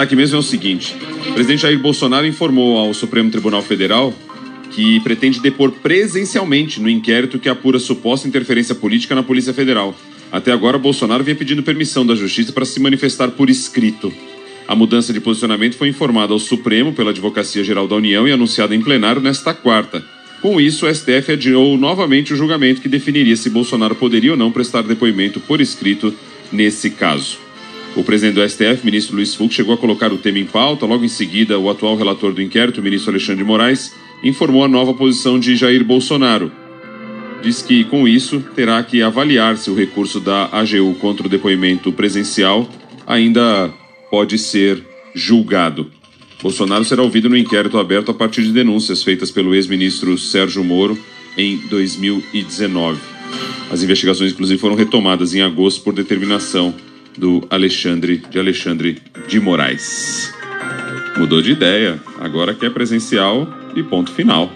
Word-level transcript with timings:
Aqui 0.00 0.16
mesmo 0.16 0.36
é 0.36 0.38
o 0.38 0.42
seguinte: 0.42 0.96
o 1.28 1.34
presidente 1.34 1.60
Jair 1.60 1.78
Bolsonaro 1.78 2.26
informou 2.26 2.78
ao 2.78 2.94
Supremo 2.94 3.30
Tribunal 3.30 3.60
Federal 3.60 4.14
que 4.70 4.98
pretende 5.00 5.40
depor 5.40 5.72
presencialmente 5.72 6.80
no 6.80 6.88
inquérito 6.88 7.38
que 7.38 7.50
apura 7.50 7.78
suposta 7.78 8.26
interferência 8.26 8.74
política 8.74 9.14
na 9.14 9.22
Polícia 9.22 9.52
Federal. 9.52 9.94
Até 10.32 10.52
agora, 10.52 10.78
Bolsonaro 10.78 11.22
vinha 11.22 11.36
pedindo 11.36 11.62
permissão 11.62 12.06
da 12.06 12.14
Justiça 12.14 12.50
para 12.50 12.64
se 12.64 12.80
manifestar 12.80 13.32
por 13.32 13.50
escrito. 13.50 14.10
A 14.66 14.74
mudança 14.74 15.12
de 15.12 15.20
posicionamento 15.20 15.76
foi 15.76 15.88
informada 15.88 16.32
ao 16.32 16.38
Supremo 16.38 16.94
pela 16.94 17.10
Advocacia 17.10 17.62
Geral 17.62 17.86
da 17.86 17.96
União 17.96 18.26
e 18.26 18.32
anunciada 18.32 18.74
em 18.74 18.80
plenário 18.80 19.20
nesta 19.20 19.52
quarta. 19.52 20.02
Com 20.40 20.58
isso, 20.58 20.86
o 20.86 20.94
STF 20.94 21.32
adiou 21.32 21.76
novamente 21.76 22.32
o 22.32 22.36
julgamento 22.36 22.80
que 22.80 22.88
definiria 22.88 23.36
se 23.36 23.50
Bolsonaro 23.50 23.96
poderia 23.96 24.30
ou 24.30 24.36
não 24.36 24.50
prestar 24.50 24.82
depoimento 24.82 25.40
por 25.40 25.60
escrito 25.60 26.14
nesse 26.50 26.88
caso. 26.88 27.49
O 27.96 28.04
presidente 28.04 28.34
do 28.34 28.48
STF, 28.48 28.84
ministro 28.84 29.16
Luiz 29.16 29.34
Fux, 29.34 29.52
chegou 29.52 29.74
a 29.74 29.78
colocar 29.78 30.12
o 30.12 30.18
tema 30.18 30.38
em 30.38 30.46
pauta. 30.46 30.86
Logo 30.86 31.04
em 31.04 31.08
seguida, 31.08 31.58
o 31.58 31.68
atual 31.68 31.96
relator 31.96 32.32
do 32.32 32.40
inquérito, 32.40 32.80
o 32.80 32.84
ministro 32.84 33.10
Alexandre 33.10 33.42
de 33.42 33.44
Moraes, 33.44 33.92
informou 34.22 34.64
a 34.64 34.68
nova 34.68 34.94
posição 34.94 35.40
de 35.40 35.56
Jair 35.56 35.84
Bolsonaro. 35.84 36.52
Diz 37.42 37.62
que, 37.62 37.84
com 37.84 38.06
isso, 38.06 38.44
terá 38.54 38.82
que 38.82 39.02
avaliar 39.02 39.56
se 39.56 39.70
o 39.70 39.74
recurso 39.74 40.20
da 40.20 40.48
AGU 40.52 40.94
contra 41.00 41.26
o 41.26 41.30
depoimento 41.30 41.90
presencial 41.90 42.68
ainda 43.06 43.72
pode 44.10 44.38
ser 44.38 44.84
julgado. 45.14 45.90
Bolsonaro 46.40 46.84
será 46.84 47.02
ouvido 47.02 47.28
no 47.28 47.36
inquérito 47.36 47.76
aberto 47.76 48.10
a 48.10 48.14
partir 48.14 48.42
de 48.42 48.52
denúncias 48.52 49.02
feitas 49.02 49.30
pelo 49.30 49.54
ex-ministro 49.54 50.16
Sérgio 50.16 50.62
Moro 50.62 50.98
em 51.36 51.56
2019. 51.68 53.00
As 53.70 53.82
investigações, 53.82 54.32
inclusive, 54.32 54.60
foram 54.60 54.74
retomadas 54.74 55.34
em 55.34 55.42
agosto 55.42 55.82
por 55.82 55.92
determinação 55.92 56.74
do 57.16 57.46
Alexandre 57.50 58.22
de 58.30 58.38
Alexandre 58.38 58.98
de 59.28 59.40
Moraes. 59.40 60.32
Mudou 61.16 61.42
de 61.42 61.52
ideia, 61.52 62.00
agora 62.20 62.54
quer 62.54 62.70
presencial 62.70 63.46
e 63.74 63.82
ponto 63.82 64.12
final. 64.12 64.50